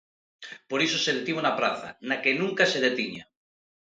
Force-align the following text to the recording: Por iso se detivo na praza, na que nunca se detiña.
Por 0.69 0.79
iso 0.87 0.97
se 1.05 1.15
detivo 1.17 1.39
na 1.43 1.55
praza, 1.59 1.89
na 2.07 2.15
que 2.23 2.37
nunca 2.41 2.63
se 2.71 2.79
detiña. 2.85 3.23